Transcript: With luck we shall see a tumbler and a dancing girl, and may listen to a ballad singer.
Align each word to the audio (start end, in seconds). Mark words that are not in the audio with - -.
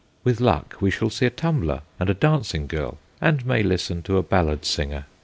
With 0.23 0.41
luck 0.41 0.77
we 0.81 0.89
shall 0.89 1.11
see 1.11 1.27
a 1.27 1.29
tumbler 1.29 1.83
and 1.99 2.09
a 2.09 2.15
dancing 2.15 2.65
girl, 2.65 2.97
and 3.21 3.45
may 3.45 3.61
listen 3.61 4.01
to 4.01 4.17
a 4.17 4.23
ballad 4.23 4.65
singer. 4.65 5.05